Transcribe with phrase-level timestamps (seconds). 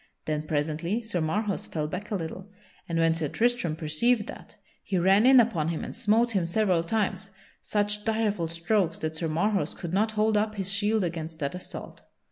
[0.25, 2.49] Then presently Sir Marhaus fell back a little
[2.89, 6.81] and when Sir Tristram perceived that he ran in upon him and smote him several
[6.81, 7.29] times,
[7.61, 12.01] such direful strokes that Sir Marhaus could not hold up his shield against that assault.